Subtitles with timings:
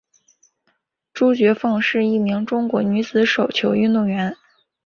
[1.13, 4.35] 朱觉凤是一名中国女子手球运动员。